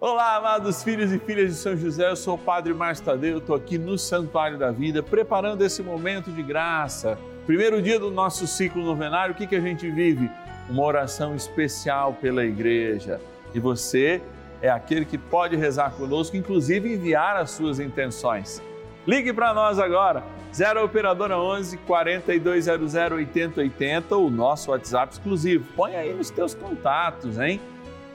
[0.00, 3.56] Olá, amados filhos e filhas de São José, eu sou o Padre Márcio Tadeu, estou
[3.56, 7.18] aqui no Santuário da Vida, preparando esse momento de graça.
[7.46, 10.30] Primeiro dia do nosso ciclo novenário, o que, que a gente vive?
[10.70, 13.20] Uma oração especial pela igreja.
[13.52, 14.22] E você
[14.62, 18.62] é aquele que pode rezar conosco, inclusive enviar as suas intenções.
[19.04, 20.22] Ligue para nós agora,
[20.54, 25.66] 0 Operadora 11 4200 8080, o nosso WhatsApp exclusivo.
[25.74, 27.60] Põe aí nos teus contatos, hein?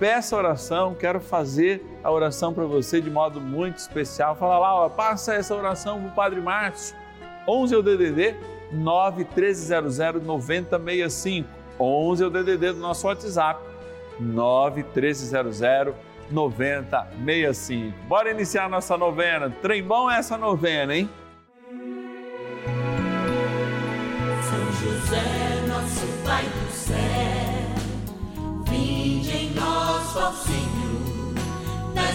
[0.04, 4.36] Peça oração, quero fazer a oração para você de modo muito especial.
[4.36, 6.93] Fala lá, ó, passa essa oração para o Padre Márcio.
[7.47, 8.36] 11 é o DDD
[8.73, 11.47] 91300 9065.
[11.79, 13.61] 11 é o DDD do nosso WhatsApp.
[14.19, 15.61] 91300
[16.29, 17.97] 9065.
[18.06, 19.50] Bora iniciar nossa novena.
[19.61, 21.09] Trem bom é essa novena, hein?
[24.42, 27.53] São José, nosso Pai do nosso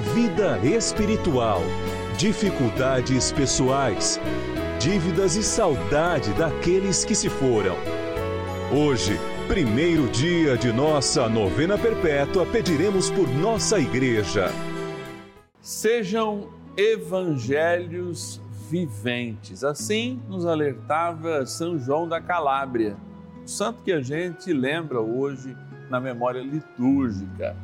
[0.00, 1.60] vida espiritual,
[2.16, 4.20] dificuldades pessoais,
[4.78, 7.76] dívidas e saudade daqueles que se foram.
[8.72, 14.52] Hoje, primeiro dia de nossa novena perpétua, pediremos por nossa igreja.
[15.60, 19.64] Sejam evangelhos viventes.
[19.64, 22.96] Assim nos alertava São João da Calábria,
[23.44, 25.56] o santo que a gente lembra hoje
[25.90, 27.56] na memória litúrgica.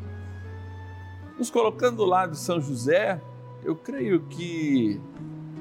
[1.36, 3.20] Nos colocando do lado de São José,
[3.64, 5.00] eu creio que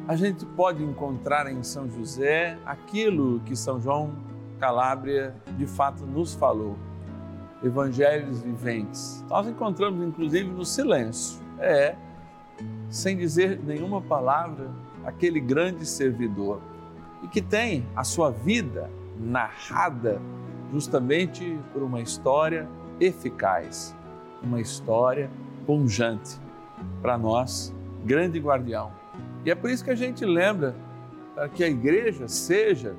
[0.07, 4.15] a gente pode encontrar em São José aquilo que São João
[4.59, 6.77] Calábria de fato nos falou.
[7.63, 9.25] Evangelhos viventes.
[9.27, 11.41] Nós encontramos inclusive no silêncio.
[11.57, 11.95] É,
[12.87, 14.69] sem dizer nenhuma palavra,
[15.03, 16.61] aquele grande servidor
[17.23, 20.21] e que tem a sua vida narrada
[20.71, 22.69] justamente por uma história
[22.99, 23.95] eficaz,
[24.43, 25.31] uma história
[25.65, 26.39] punjante
[27.01, 27.73] para nós,
[28.05, 28.91] grande guardião.
[29.45, 30.75] E é por isso que a gente lembra
[31.35, 32.95] para que a igreja seja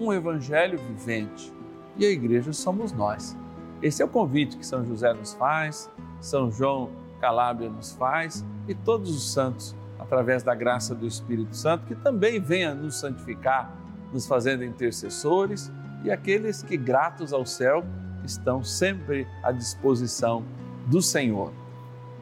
[0.00, 1.52] um evangelho vivente.
[1.96, 3.36] E a igreja somos nós.
[3.80, 8.74] Esse é o convite que São José nos faz, São João Calábria nos faz e
[8.74, 13.72] todos os santos, através da graça do Espírito Santo, que também venha nos santificar,
[14.12, 15.70] nos fazendo intercessores
[16.02, 17.84] e aqueles que, gratos ao céu,
[18.24, 20.44] estão sempre à disposição
[20.86, 21.52] do Senhor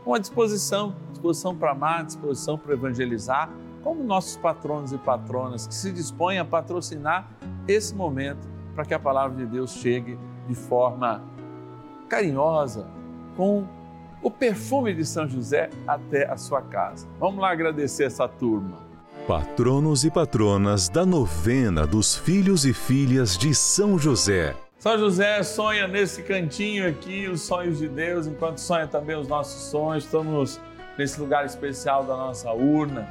[0.04, 3.50] uma disposição, disposição para amar, disposição para evangelizar,
[3.82, 7.28] como nossos patronos e patronas que se dispõem a patrocinar
[7.66, 11.22] esse momento para que a palavra de Deus chegue de forma
[12.08, 12.86] carinhosa,
[13.36, 13.66] com
[14.22, 17.08] o perfume de São José até a sua casa.
[17.18, 18.78] Vamos lá agradecer essa turma.
[19.26, 24.54] Patronos e patronas da novena dos filhos e filhas de São José.
[24.82, 29.70] São José sonha nesse cantinho aqui os sonhos de Deus, enquanto sonha também os nossos
[29.70, 30.02] sonhos.
[30.02, 30.60] Estamos
[30.98, 33.08] nesse lugar especial da nossa urna,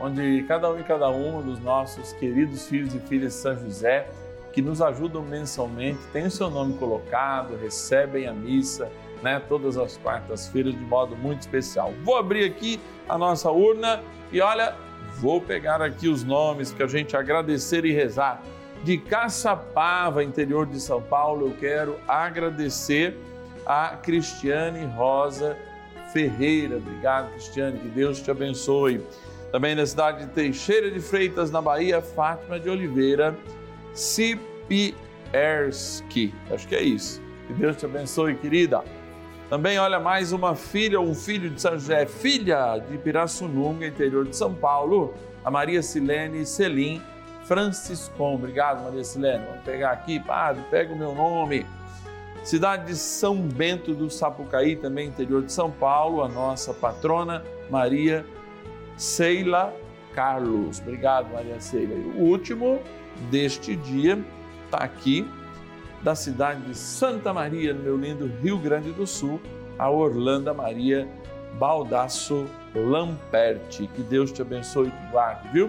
[0.00, 4.08] onde cada um e cada um dos nossos queridos filhos e filhas de São José,
[4.54, 8.90] que nos ajudam mensalmente, tem o seu nome colocado, recebem a missa,
[9.22, 11.92] né, todas as quartas-feiras de modo muito especial.
[12.02, 14.00] Vou abrir aqui a nossa urna
[14.32, 14.74] e olha,
[15.18, 18.42] vou pegar aqui os nomes que a gente agradecer e rezar
[18.82, 23.16] de Caçapava, interior de São Paulo, eu quero agradecer
[23.66, 25.56] a Cristiane Rosa
[26.12, 26.76] Ferreira.
[26.78, 29.04] Obrigado, Cristiane, que Deus te abençoe.
[29.52, 33.36] Também na cidade de Teixeira de Freitas, na Bahia, Fátima de Oliveira
[33.92, 34.94] Cipierski.
[36.50, 37.20] Acho que é isso.
[37.46, 38.82] Que Deus te abençoe, querida.
[39.50, 44.36] Também, olha, mais uma filha, um filho de São José, filha de Pirassununga, interior de
[44.36, 45.12] São Paulo,
[45.44, 47.02] a Maria Silene Selim
[47.50, 48.36] Franciscon.
[48.36, 49.44] Obrigado, Maria Silene.
[49.44, 51.66] Vamos pegar aqui, padre, pega o meu nome.
[52.44, 58.24] Cidade de São Bento do Sapucaí, também interior de São Paulo, a nossa patrona Maria
[58.96, 59.74] Seila
[60.14, 60.78] Carlos.
[60.78, 61.92] Obrigado, Maria Seila.
[61.92, 62.78] E o último
[63.32, 64.24] deste dia
[64.66, 65.28] está aqui,
[66.04, 69.40] da cidade de Santa Maria, no meu lindo Rio Grande do Sul,
[69.76, 71.08] a Orlando Maria
[71.58, 72.46] Baldasso
[72.76, 73.88] Lamperti.
[73.88, 75.68] Que Deus te abençoe e te guarde, viu?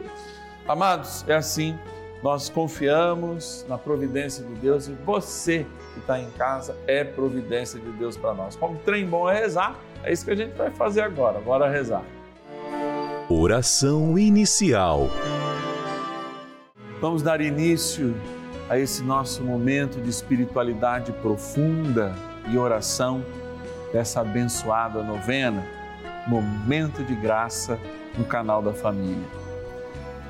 [0.67, 1.77] Amados, é assim,
[2.23, 7.91] nós confiamos na providência de Deus e você que está em casa é providência de
[7.93, 8.55] Deus para nós.
[8.55, 11.39] Como trem bom é rezar, é isso que a gente vai fazer agora.
[11.39, 12.03] Bora rezar.
[13.27, 15.09] Oração inicial.
[16.99, 18.15] Vamos dar início
[18.69, 22.15] a esse nosso momento de espiritualidade profunda
[22.49, 23.25] e oração
[23.91, 25.65] dessa abençoada novena,
[26.27, 27.79] momento de graça
[28.17, 29.40] no canal da família.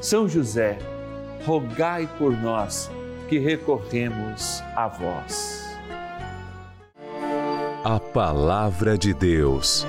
[0.00, 0.78] São José,
[1.44, 2.90] rogai por nós
[3.28, 5.62] que recorremos a vós.
[7.84, 9.86] A Palavra de Deus.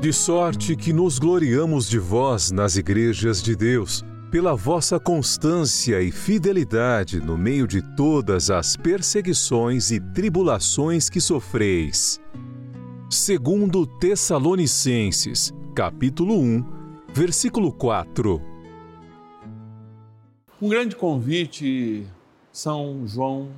[0.00, 6.10] De sorte que nos gloriamos de vós nas igrejas de Deus, pela vossa constância e
[6.10, 12.18] fidelidade no meio de todas as perseguições e tribulações que sofreis.
[13.10, 16.64] Segundo Tessalonicenses, capítulo 1,
[17.14, 18.42] versículo 4.
[20.60, 22.04] Um grande convite
[22.50, 23.52] São João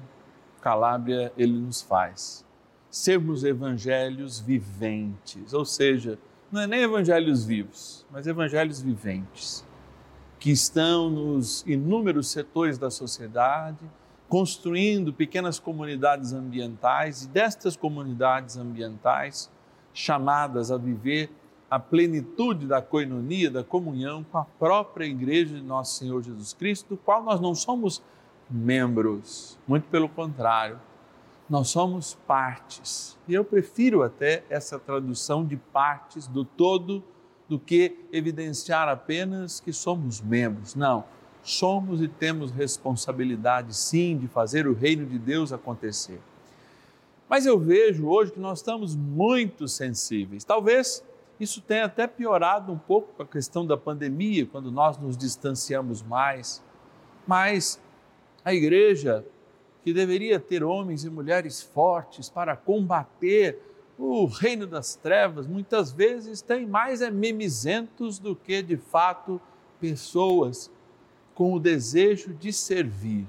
[0.60, 2.44] Calábria ele nos faz.
[2.90, 6.18] Sermos evangelhos viventes, ou seja,
[6.52, 9.64] não é nem evangelhos vivos, mas evangelhos viventes,
[10.38, 13.90] que estão nos inúmeros setores da sociedade,
[14.28, 19.50] construindo pequenas comunidades ambientais e destas comunidades ambientais
[19.94, 21.30] chamadas a viver
[21.70, 26.88] a plenitude da coinonia, da comunhão com a própria igreja de nosso Senhor Jesus Cristo,
[26.90, 28.02] do qual nós não somos
[28.50, 30.80] membros, muito pelo contrário,
[31.48, 33.16] nós somos partes.
[33.28, 37.02] E eu prefiro até essa tradução de partes do todo
[37.48, 40.74] do que evidenciar apenas que somos membros.
[40.74, 41.04] Não,
[41.42, 46.20] somos e temos responsabilidade sim de fazer o reino de Deus acontecer.
[47.28, 50.44] Mas eu vejo hoje que nós estamos muito sensíveis.
[50.44, 51.04] Talvez
[51.40, 56.02] isso tem até piorado um pouco com a questão da pandemia, quando nós nos distanciamos
[56.02, 56.62] mais.
[57.26, 57.80] Mas
[58.44, 59.24] a igreja,
[59.82, 63.58] que deveria ter homens e mulheres fortes para combater
[63.98, 69.40] o reino das trevas, muitas vezes tem mais é mimizentos do que de fato
[69.80, 70.70] pessoas
[71.34, 73.26] com o desejo de servir.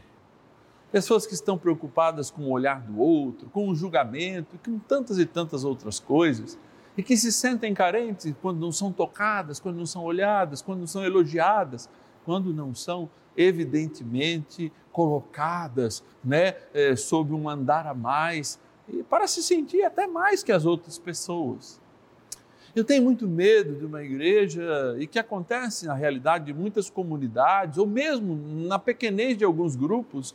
[0.91, 5.25] Pessoas que estão preocupadas com o olhar do outro, com o julgamento, com tantas e
[5.25, 6.60] tantas outras coisas
[6.98, 10.88] e que se sentem carentes quando não são tocadas, quando não são olhadas, quando não
[10.88, 11.89] são elogiadas,
[12.25, 18.60] quando não são evidentemente colocadas né, eh, sob um andar a mais,
[19.10, 21.79] para se sentir até mais que as outras pessoas.
[22.75, 27.77] Eu tenho muito medo de uma igreja e que acontece na realidade de muitas comunidades,
[27.77, 30.33] ou mesmo na pequenez de alguns grupos,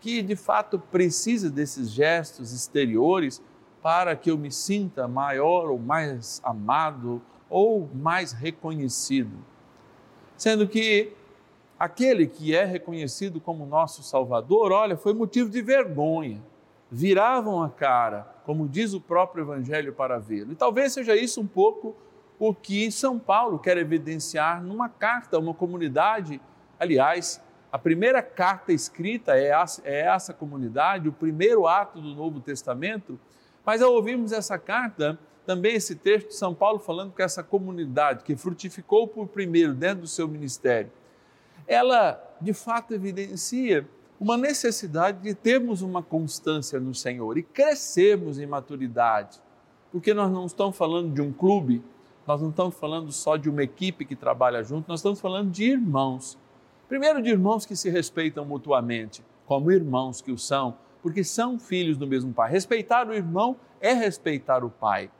[0.00, 3.42] que de fato precisa desses gestos exteriores
[3.84, 9.36] para que eu me sinta maior ou mais amado ou mais reconhecido.
[10.38, 11.12] Sendo que
[11.78, 16.42] aquele que é reconhecido como nosso Salvador, olha, foi motivo de vergonha.
[16.90, 20.52] Viravam a cara, como diz o próprio Evangelho, para vê-lo.
[20.52, 21.94] E talvez seja isso um pouco
[22.38, 26.40] o que São Paulo quer evidenciar numa carta a uma comunidade.
[26.80, 27.38] Aliás,
[27.70, 29.82] a primeira carta escrita é essa,
[30.32, 33.20] é comunidade, o primeiro ato do Novo Testamento.
[33.64, 38.24] Mas ao ouvirmos essa carta, também esse texto de São Paulo falando que essa comunidade
[38.24, 40.90] que frutificou por primeiro dentro do seu ministério,
[41.66, 43.88] ela de fato evidencia
[44.20, 49.40] uma necessidade de termos uma constância no Senhor e crescermos em maturidade,
[49.90, 51.82] porque nós não estamos falando de um clube,
[52.26, 55.64] nós não estamos falando só de uma equipe que trabalha junto, nós estamos falando de
[55.64, 56.38] irmãos.
[56.88, 61.98] Primeiro, de irmãos que se respeitam mutuamente, como irmãos que o são, porque são filhos
[61.98, 62.50] do mesmo pai.
[62.50, 65.10] Respeitar o irmão é respeitar o pai.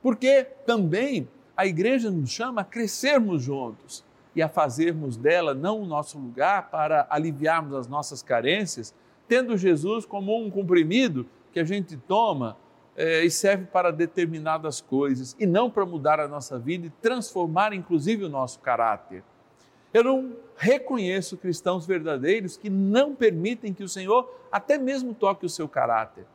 [0.00, 4.04] Porque também a igreja nos chama a crescermos juntos
[4.36, 8.94] e a fazermos dela não o nosso lugar para aliviarmos as nossas carências,
[9.26, 12.56] tendo Jesus como um comprimido que a gente toma
[12.94, 17.72] é, e serve para determinadas coisas e não para mudar a nossa vida e transformar
[17.72, 19.24] inclusive o nosso caráter.
[19.96, 25.48] Eu não reconheço cristãos verdadeiros que não permitem que o Senhor até mesmo toque o
[25.48, 26.26] seu caráter,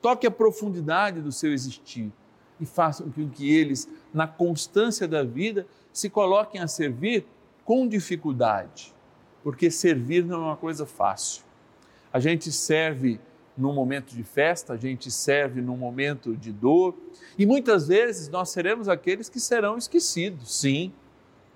[0.00, 2.12] toque a profundidade do seu existir
[2.60, 7.26] e façam com que eles, na constância da vida, se coloquem a servir
[7.64, 8.94] com dificuldade,
[9.42, 11.42] porque servir não é uma coisa fácil.
[12.12, 13.18] A gente serve
[13.56, 16.94] num momento de festa, a gente serve num momento de dor,
[17.36, 20.92] e muitas vezes nós seremos aqueles que serão esquecidos, sim,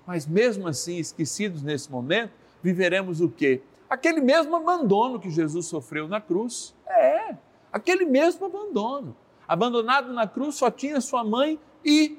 [0.05, 2.31] mas mesmo assim, esquecidos nesse momento,
[2.61, 3.61] viveremos o quê?
[3.89, 6.73] Aquele mesmo abandono que Jesus sofreu na cruz.
[6.87, 7.35] É,
[7.71, 9.15] aquele mesmo abandono.
[9.47, 12.17] Abandonado na cruz só tinha sua mãe e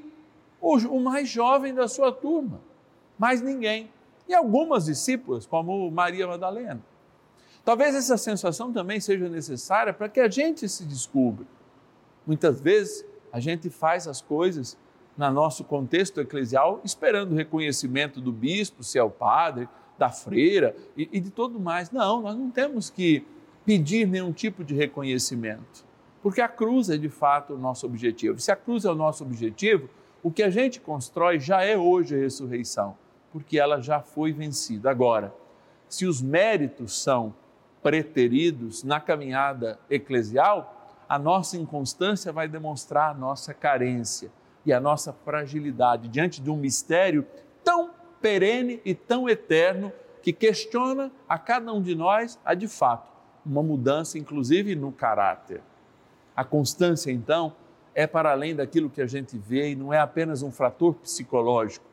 [0.61, 2.61] o, mais jovem da sua turma
[3.19, 3.91] mais ninguém.
[4.29, 6.81] E algumas discípulas, como Maria Madalena.
[7.65, 11.47] Talvez essa sensação também seja necessária para que a gente se descubra.
[12.27, 14.77] Muitas vezes a gente faz as coisas
[15.17, 21.09] no nosso contexto eclesial esperando reconhecimento do bispo, se é o padre, da freira e,
[21.13, 21.91] e de todo mais.
[21.91, 23.25] Não, nós não temos que
[23.65, 25.85] pedir nenhum tipo de reconhecimento,
[26.23, 28.39] porque a cruz é de fato o nosso objetivo.
[28.41, 29.89] Se a cruz é o nosso objetivo,
[30.23, 32.97] o que a gente constrói já é hoje a ressurreição
[33.35, 34.89] porque ela já foi vencida.
[34.89, 35.35] Agora,
[35.89, 37.35] se os méritos são
[37.83, 44.31] preteridos na caminhada eclesial, a nossa inconstância vai demonstrar a nossa carência
[44.65, 47.27] e a nossa fragilidade diante de um mistério
[47.63, 47.91] tão
[48.21, 49.93] perene e tão eterno
[50.23, 53.13] que questiona a cada um de nós a de fato
[53.45, 55.61] uma mudança, inclusive no caráter.
[56.35, 57.55] A constância, então,
[57.95, 61.85] é para além daquilo que a gente vê e não é apenas um fator psicológico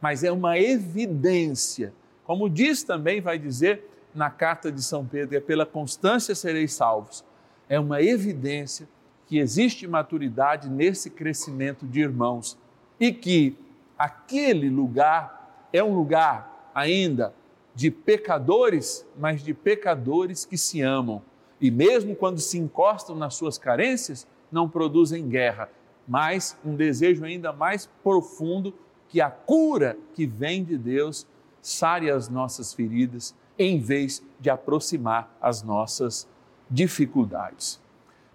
[0.00, 1.92] mas é uma evidência.
[2.24, 7.24] Como diz também, vai dizer na carta de São Pedro, é pela constância sereis salvos.
[7.68, 8.88] É uma evidência
[9.28, 12.58] que existe maturidade nesse crescimento de irmãos
[12.98, 13.56] e que
[13.96, 17.34] aquele lugar é um lugar ainda
[17.74, 21.22] de pecadores, mas de pecadores que se amam.
[21.60, 25.68] E mesmo quando se encostam nas suas carências, não produzem guerra,
[26.06, 28.74] mas um desejo ainda mais profundo
[29.08, 31.26] que a cura que vem de Deus
[31.60, 36.26] sare as nossas feridas, em vez de aproximar as nossas
[36.70, 37.78] dificuldades.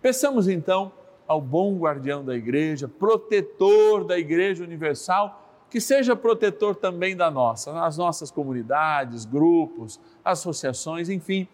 [0.04, 0.92] Peçamos então
[1.26, 7.72] ao bom guardião da igreja, protetor da igreja universal, que seja protetor também da nossa,
[7.72, 11.48] nas nossas comunidades, grupos, associações, enfim,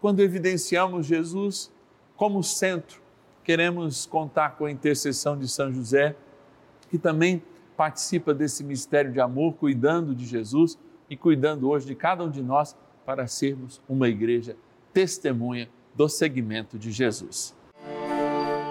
[0.00, 1.70] quando evidenciamos Jesus
[2.16, 3.02] como centro,
[3.44, 6.16] queremos contar com a intercessão de São José,
[6.88, 7.42] que também
[7.76, 10.78] participa desse mistério de amor, cuidando de Jesus
[11.10, 14.56] e cuidando hoje de cada um de nós para sermos uma igreja
[14.94, 17.54] testemunha do segmento de Jesus.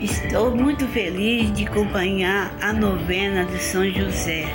[0.00, 4.46] Estou muito feliz de acompanhar a novena de São José.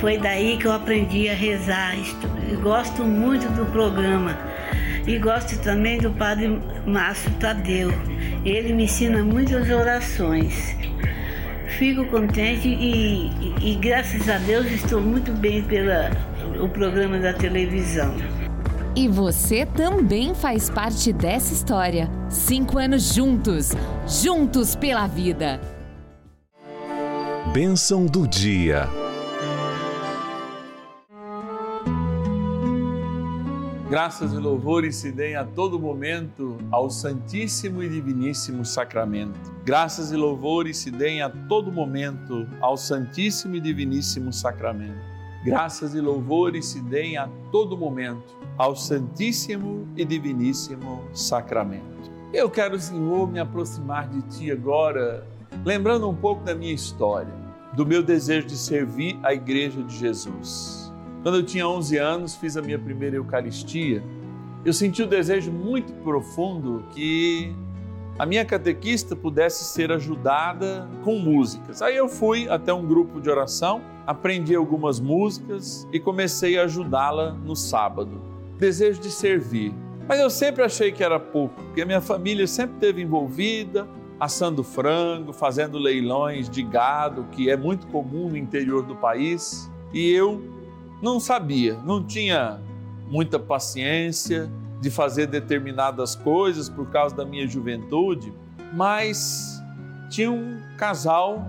[0.00, 1.94] Foi daí que eu aprendi a rezar.
[2.60, 4.36] Gosto muito do programa
[5.06, 7.90] e gosto também do Padre Márcio Tadeu.
[8.44, 10.76] Ele me ensina muitas orações
[11.80, 18.14] fico contente e, e, e, graças a Deus estou muito bem pelo programa da televisão.
[18.94, 22.19] E você também faz parte dessa história.
[22.30, 23.70] Cinco anos juntos,
[24.06, 25.60] juntos pela vida.
[27.52, 28.88] Bênção do dia.
[33.88, 39.52] Graças e louvores se deem a todo momento ao Santíssimo e Diviníssimo Sacramento.
[39.64, 45.02] Graças e louvores se deem a todo momento ao Santíssimo e Diviníssimo Sacramento.
[45.44, 52.09] Graças e louvores se deem a todo momento ao Santíssimo e Diviníssimo Sacramento.
[52.32, 55.26] Eu quero, Senhor, me aproximar de Ti agora,
[55.64, 57.34] lembrando um pouco da minha história,
[57.74, 60.80] do meu desejo de servir a Igreja de Jesus
[61.22, 64.02] quando eu tinha 11 anos, fiz a minha primeira Eucaristia.
[64.64, 67.54] Eu senti o desejo muito profundo que
[68.18, 71.82] a minha catequista pudesse ser ajudada com músicas.
[71.82, 77.32] Aí eu fui até um grupo de oração, aprendi algumas músicas e comecei a ajudá-la
[77.32, 78.22] no sábado.
[78.56, 79.74] Desejo de servir.
[80.10, 85.32] Mas eu sempre achei que era pouco, porque minha família sempre esteve envolvida, assando frango,
[85.32, 89.70] fazendo leilões de gado, que é muito comum no interior do país.
[89.92, 90.42] E eu
[91.00, 92.60] não sabia, não tinha
[93.08, 98.34] muita paciência de fazer determinadas coisas por causa da minha juventude,
[98.74, 99.62] mas
[100.08, 101.46] tinha um casal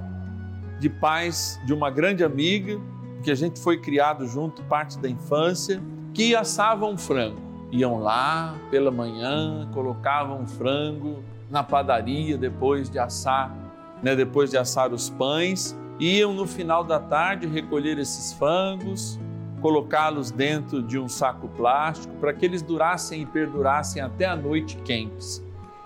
[0.80, 2.80] de pais de uma grande amiga,
[3.24, 5.82] que a gente foi criado junto parte da infância,
[6.14, 7.51] que assavam frango.
[7.72, 13.56] Iam lá pela manhã, colocavam frango na padaria depois de assar,
[14.04, 19.20] né, depois de assar os pães, iam no final da tarde recolher esses frangos,
[19.62, 24.76] colocá-los dentro de um saco plástico para que eles durassem e perdurassem até a noite
[24.78, 25.42] quentes.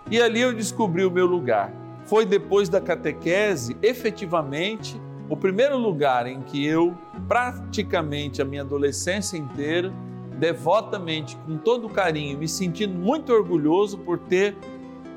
[0.09, 1.71] E ali eu descobri o meu lugar.
[2.05, 6.95] Foi depois da catequese, efetivamente, o primeiro lugar em que eu,
[7.27, 9.91] praticamente a minha adolescência inteira,
[10.39, 14.55] devotamente, com todo carinho, me sentindo muito orgulhoso por ter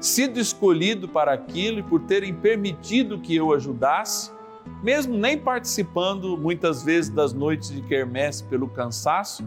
[0.00, 4.30] sido escolhido para aquilo e por terem permitido que eu ajudasse,
[4.82, 9.44] mesmo nem participando muitas vezes das noites de quermesse pelo cansaço,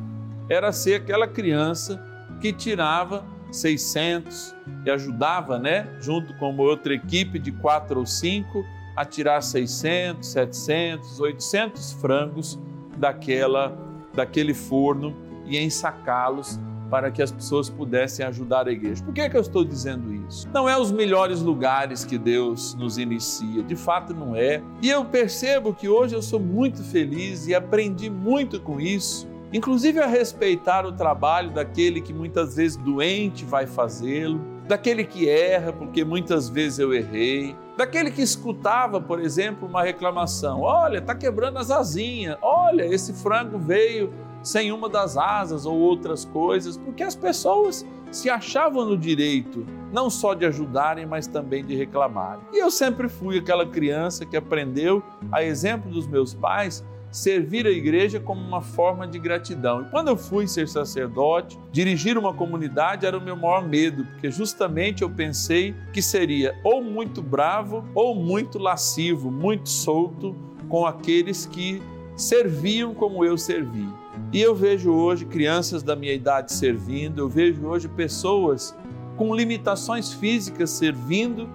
[0.49, 2.03] era ser aquela criança
[2.41, 4.55] que tirava 600
[4.85, 11.19] e ajudava, né, junto com outra equipe de quatro ou cinco, a tirar 600, 700,
[11.19, 12.59] 800 frangos
[12.97, 13.77] daquela
[14.13, 16.59] daquele forno e ensacá-los
[16.89, 19.01] para que as pessoas pudessem ajudar a igreja.
[19.01, 20.47] Por que, é que eu estou dizendo isso?
[20.53, 24.61] Não é os melhores lugares que Deus nos inicia, de fato não é.
[24.81, 29.99] E eu percebo que hoje eu sou muito feliz e aprendi muito com isso, inclusive
[29.99, 36.03] a respeitar o trabalho daquele que muitas vezes doente vai fazê-lo, daquele que erra, porque
[36.03, 41.71] muitas vezes eu errei, daquele que escutava, por exemplo, uma reclamação: olha, está quebrando as
[41.71, 47.85] asinhas, olha, esse frango veio sem uma das asas ou outras coisas, porque as pessoas
[48.11, 52.43] se achavam no direito não só de ajudarem, mas também de reclamarem.
[52.53, 57.69] E eu sempre fui aquela criança que aprendeu, a exemplo dos meus pais, servir a
[57.69, 59.81] igreja como uma forma de gratidão.
[59.81, 64.31] E quando eu fui ser sacerdote, dirigir uma comunidade era o meu maior medo, porque
[64.31, 70.33] justamente eu pensei que seria ou muito bravo ou muito lascivo, muito solto
[70.69, 71.81] com aqueles que
[72.15, 73.87] serviam como eu servi.
[74.33, 78.73] E eu vejo hoje crianças da minha idade servindo, eu vejo hoje pessoas
[79.17, 81.49] com limitações físicas servindo,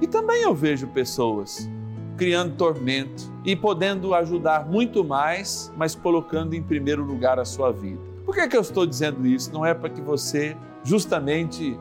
[0.00, 1.70] e também eu vejo pessoas
[2.16, 8.00] criando tormento e podendo ajudar muito mais, mas colocando em primeiro lugar a sua vida.
[8.24, 9.52] Por que, é que eu estou dizendo isso?
[9.52, 11.78] Não é para que você justamente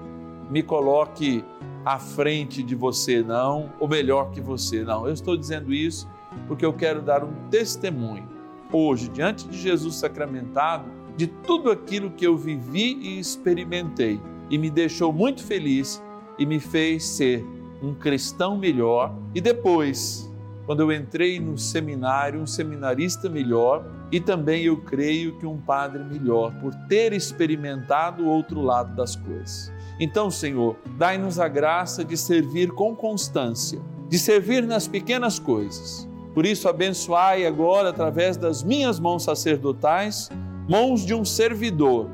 [0.52, 1.44] me coloque
[1.84, 5.08] à frente de você, não, ou melhor que você, não.
[5.08, 6.08] Eu estou dizendo isso
[6.48, 8.35] porque eu quero dar um testemunho
[8.76, 10.86] hoje, diante de Jesus sacramentado,
[11.16, 16.04] de tudo aquilo que eu vivi e experimentei e me deixou muito feliz
[16.38, 17.44] e me fez ser
[17.82, 20.32] um cristão melhor e depois,
[20.66, 26.04] quando eu entrei no seminário, um seminarista melhor e também eu creio que um padre
[26.04, 29.72] melhor por ter experimentado o outro lado das coisas.
[30.00, 36.08] Então, Senhor, dai-nos a graça de servir com constância, de servir nas pequenas coisas.
[36.36, 40.30] Por isso, abençoai agora, através das minhas mãos sacerdotais,
[40.70, 42.08] mãos de um servidor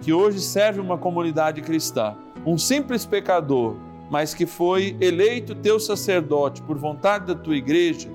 [0.00, 3.76] que hoje serve uma comunidade cristã, um simples pecador
[4.10, 8.08] mas que foi eleito teu sacerdote por vontade da tua igreja,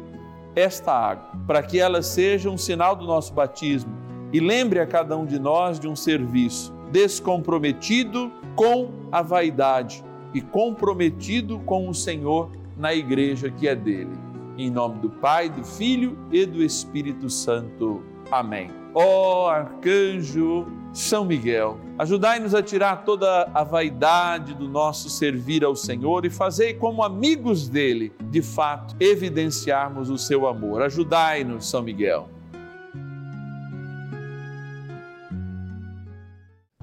[0.56, 3.92] esta água, para que ela seja um sinal do nosso batismo
[4.34, 10.42] e lembre a cada um de nós de um serviço descomprometido com a vaidade e
[10.42, 14.31] comprometido com o Senhor na igreja que é dele.
[14.62, 18.04] Em nome do Pai, do Filho e do Espírito Santo.
[18.32, 18.69] Amém.
[18.93, 25.76] Ó oh, arcanjo são Miguel, ajudai-nos a tirar toda a vaidade do nosso servir ao
[25.76, 30.84] Senhor e fazei como amigos dele, de fato, evidenciarmos o seu amor.
[30.84, 32.30] Ajudai-nos, São Miguel.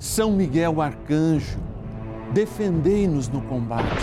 [0.00, 1.60] São Miguel arcanjo,
[2.34, 4.02] defendei-nos no combate.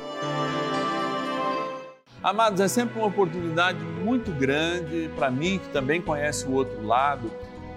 [2.23, 7.31] Amados, é sempre uma oportunidade muito grande para mim, que também conhece o outro lado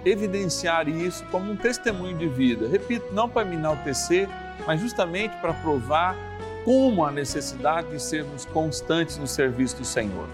[0.04, 2.68] evidenciar isso como um testemunho de vida.
[2.68, 4.28] Repito, não para me enaltecer,
[4.66, 6.14] mas justamente para provar
[6.62, 10.28] como a necessidade de sermos constantes no serviço do Senhor.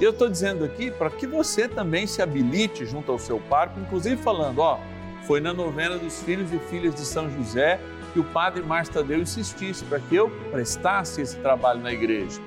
[0.00, 4.20] Eu estou dizendo aqui para que você também se habilite junto ao seu parque, inclusive
[4.20, 4.80] falando, ó,
[5.24, 7.80] foi na novena dos filhos e filhas de São José
[8.12, 12.40] que o padre Márcio Tadeu insistisse para que eu prestasse esse trabalho na igreja.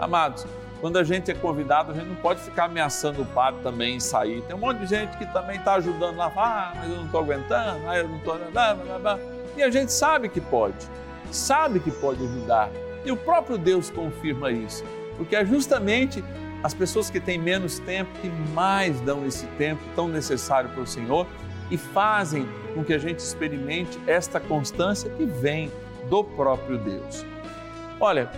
[0.00, 0.46] Amados,
[0.80, 4.00] quando a gente é convidado, a gente não pode ficar ameaçando o padre também em
[4.00, 4.40] sair.
[4.42, 7.20] Tem um monte de gente que também está ajudando lá, ah, mas eu não estou
[7.20, 8.38] aguentando, ah, eu não estou.
[9.56, 10.88] E a gente sabe que pode,
[11.30, 12.70] sabe que pode ajudar.
[13.04, 14.82] E o próprio Deus confirma isso,
[15.18, 16.24] porque é justamente
[16.62, 20.86] as pessoas que têm menos tempo que mais dão esse tempo tão necessário para o
[20.86, 21.26] Senhor
[21.70, 25.70] e fazem com que a gente experimente esta constância que vem
[26.08, 27.24] do próprio Deus.
[27.98, 28.30] Olha,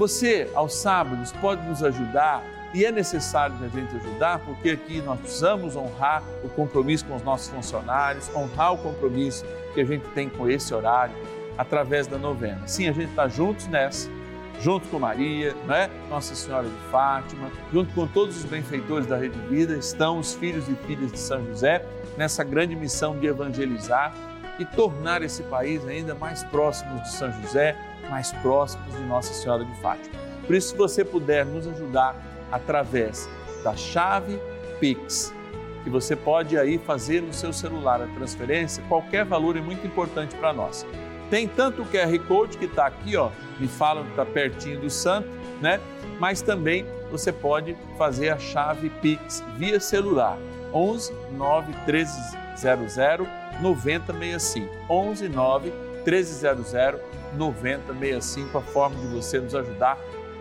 [0.00, 5.20] você, aos sábados, pode nos ajudar e é necessário a gente ajudar, porque aqui nós
[5.20, 10.30] precisamos honrar o compromisso com os nossos funcionários, honrar o compromisso que a gente tem
[10.30, 11.14] com esse horário
[11.58, 12.66] através da novena.
[12.66, 14.08] Sim, a gente está juntos nessa,
[14.62, 15.90] junto com Maria, né?
[16.08, 20.66] Nossa Senhora de Fátima, junto com todos os benfeitores da Rede Vida, estão os filhos
[20.66, 21.84] e filhas de São José
[22.16, 24.14] nessa grande missão de evangelizar
[24.58, 27.76] e tornar esse país ainda mais próximo de São José
[28.10, 30.14] mais próximos de Nossa Senhora de Fátima.
[30.46, 32.16] Por isso, se você puder nos ajudar
[32.50, 33.28] através
[33.62, 34.38] da chave
[34.80, 35.32] Pix,
[35.84, 40.34] que você pode aí fazer no seu celular a transferência, qualquer valor é muito importante
[40.36, 40.84] para nós.
[41.30, 44.90] Tem tanto o QR Code que está aqui, ó, me falam que está pertinho do
[44.90, 45.28] santo,
[45.60, 45.80] né?
[46.18, 50.36] Mas também você pode fazer a chave Pix via celular.
[50.72, 52.96] 11 9 1300
[53.60, 54.68] 9065.
[54.88, 55.72] 11 9
[56.04, 57.00] 1300
[57.36, 59.98] 9065, a forma de você nos ajudar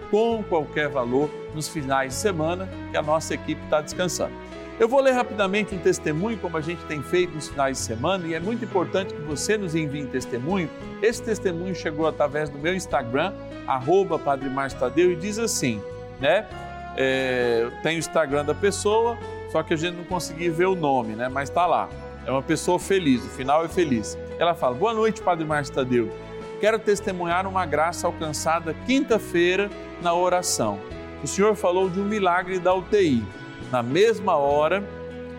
[0.10, 4.34] com qualquer valor nos finais de semana que a nossa equipe está descansando.
[4.80, 8.26] Eu vou ler rapidamente um testemunho, como a gente tem feito nos finais de semana,
[8.26, 10.70] e é muito importante que você nos envie um testemunho.
[11.02, 13.34] Esse testemunho chegou através do meu Instagram,
[13.68, 15.82] arroba Padre Tadeu, e diz assim,
[16.20, 16.48] né?
[16.96, 19.18] É, tem o Instagram da pessoa,
[19.52, 21.28] só que a gente não conseguiu ver o nome, né?
[21.28, 21.90] Mas tá lá.
[22.26, 24.18] É uma pessoa feliz, o final é feliz.
[24.40, 26.12] Ela fala: Boa noite, Padre Márcio Tadeu.
[26.60, 29.70] Quero testemunhar uma graça alcançada quinta-feira
[30.02, 30.80] na oração.
[31.24, 33.24] O senhor falou de um milagre da UTI
[33.72, 34.84] na mesma hora,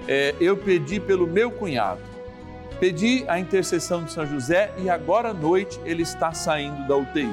[0.06, 2.00] é, eu pedi pelo meu cunhado.
[2.78, 7.30] Pedi a intercessão de São José e agora à noite ele está saindo da UTI.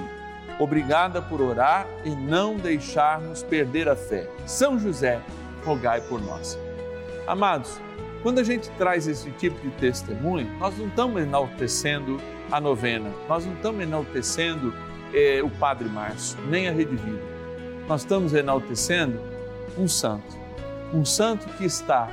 [0.59, 4.27] Obrigada por orar e não deixarmos perder a fé.
[4.45, 5.21] São José,
[5.63, 6.57] rogai por nós.
[7.27, 7.79] Amados,
[8.27, 12.19] quando a gente traz esse tipo de testemunho, nós não estamos enaltecendo
[12.51, 14.73] a novena, nós não estamos enaltecendo
[15.13, 17.21] eh, o Padre Márcio, nem a Rede Vida.
[17.87, 19.17] Nós estamos enaltecendo
[19.77, 20.37] um santo
[20.93, 22.09] um santo que está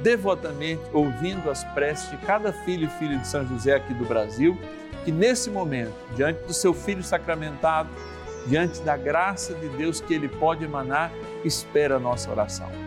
[0.00, 4.56] devotamente ouvindo as preces de cada filho e filha de São José aqui do Brasil,
[5.04, 7.90] que nesse momento, diante do seu filho sacramentado,
[8.46, 11.12] diante da graça de Deus que ele pode emanar,
[11.44, 12.81] espera a nossa oração.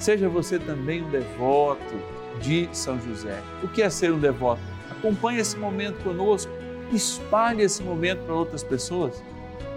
[0.00, 2.00] Seja você também um devoto
[2.40, 3.38] de São José.
[3.62, 4.62] O que é ser um devoto?
[4.90, 6.50] Acompanhe esse momento conosco,
[6.90, 9.22] espalhe esse momento para outras pessoas.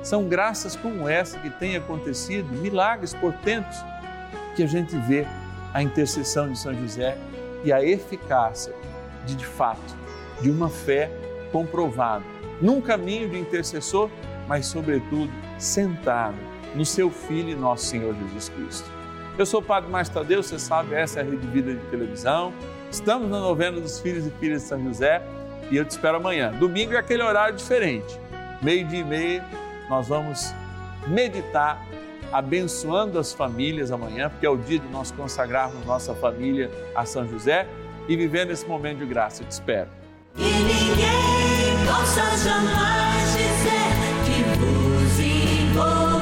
[0.02, 3.78] São graças como essa que têm acontecido, milagres, portentos
[4.56, 5.28] que a gente vê
[5.74, 7.18] a intercessão de São José
[7.66, 8.74] e a eficácia
[9.26, 9.94] de, de fato,
[10.42, 11.12] de uma fé
[11.52, 12.24] comprovada,
[12.62, 14.10] num caminho de intercessor,
[14.48, 16.38] mas, sobretudo, sentado
[16.74, 19.03] no seu Filho e nosso Senhor Jesus Cristo.
[19.38, 22.54] Eu sou o Padre Márcio Tadeu, você sabe, essa é a Rede Vida de Televisão.
[22.92, 25.24] Estamos na novena dos Filhos e Filhas de São José
[25.72, 26.52] e eu te espero amanhã.
[26.52, 28.20] Domingo é aquele horário diferente,
[28.62, 29.46] meio-dia e meia,
[29.90, 30.54] nós vamos
[31.08, 31.84] meditar
[32.32, 37.28] abençoando as famílias amanhã, porque é o dia de nós consagrarmos nossa família a São
[37.28, 37.68] José
[38.08, 39.42] e vivendo esse momento de graça.
[39.42, 39.90] Eu te espero.
[40.38, 43.84] E ninguém possa jamais dizer
[44.26, 46.13] que vos